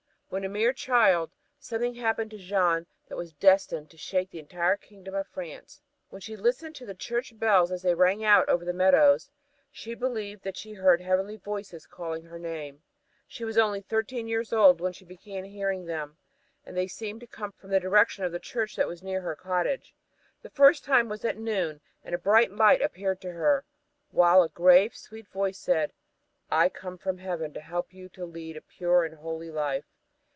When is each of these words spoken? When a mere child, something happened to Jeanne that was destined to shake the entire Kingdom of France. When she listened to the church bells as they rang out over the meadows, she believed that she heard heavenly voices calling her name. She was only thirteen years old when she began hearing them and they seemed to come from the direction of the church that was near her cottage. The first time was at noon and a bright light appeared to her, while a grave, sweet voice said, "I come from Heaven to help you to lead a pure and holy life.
When 0.33 0.45
a 0.45 0.47
mere 0.49 0.71
child, 0.71 1.29
something 1.59 1.95
happened 1.95 2.31
to 2.31 2.37
Jeanne 2.37 2.87
that 3.09 3.17
was 3.17 3.33
destined 3.33 3.89
to 3.89 3.97
shake 3.97 4.29
the 4.29 4.39
entire 4.39 4.77
Kingdom 4.77 5.13
of 5.13 5.27
France. 5.27 5.81
When 6.09 6.21
she 6.21 6.37
listened 6.37 6.73
to 6.77 6.85
the 6.85 6.95
church 6.95 7.37
bells 7.37 7.69
as 7.69 7.81
they 7.81 7.93
rang 7.93 8.23
out 8.23 8.47
over 8.47 8.63
the 8.63 8.71
meadows, 8.71 9.29
she 9.73 9.93
believed 9.93 10.43
that 10.45 10.55
she 10.55 10.71
heard 10.71 11.01
heavenly 11.01 11.35
voices 11.35 11.85
calling 11.85 12.23
her 12.23 12.39
name. 12.39 12.81
She 13.27 13.43
was 13.43 13.57
only 13.57 13.81
thirteen 13.81 14.29
years 14.29 14.53
old 14.53 14.79
when 14.79 14.93
she 14.93 15.03
began 15.03 15.43
hearing 15.43 15.83
them 15.85 16.15
and 16.65 16.77
they 16.77 16.87
seemed 16.87 17.19
to 17.19 17.27
come 17.27 17.51
from 17.51 17.69
the 17.71 17.81
direction 17.81 18.23
of 18.23 18.31
the 18.31 18.39
church 18.39 18.77
that 18.77 18.87
was 18.87 19.03
near 19.03 19.19
her 19.19 19.35
cottage. 19.35 19.93
The 20.43 20.49
first 20.49 20.85
time 20.85 21.09
was 21.09 21.25
at 21.25 21.37
noon 21.37 21.81
and 22.05 22.15
a 22.15 22.17
bright 22.17 22.51
light 22.53 22.81
appeared 22.81 23.19
to 23.19 23.33
her, 23.33 23.65
while 24.11 24.43
a 24.43 24.47
grave, 24.47 24.95
sweet 24.95 25.27
voice 25.27 25.57
said, 25.57 25.91
"I 26.49 26.69
come 26.69 26.97
from 26.97 27.17
Heaven 27.17 27.51
to 27.53 27.59
help 27.59 27.93
you 27.93 28.07
to 28.11 28.23
lead 28.23 28.55
a 28.55 28.61
pure 28.61 29.03
and 29.03 29.15
holy 29.15 29.49
life. 29.51 29.83